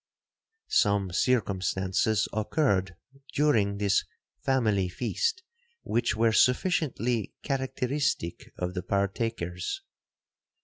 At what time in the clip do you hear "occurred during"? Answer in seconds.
2.33-3.77